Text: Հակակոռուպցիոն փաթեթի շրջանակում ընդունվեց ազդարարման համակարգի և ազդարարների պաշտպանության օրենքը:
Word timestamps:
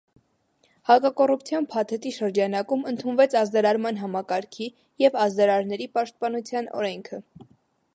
Հակակոռուպցիոն 0.91 1.67
փաթեթի 1.73 2.13
շրջանակում 2.15 2.87
ընդունվեց 2.93 3.37
ազդարարման 3.43 4.03
համակարգի 4.07 4.71
և 5.07 5.21
ազդարարների 5.27 5.91
պաշտպանության 6.01 6.77
օրենքը: 6.83 7.27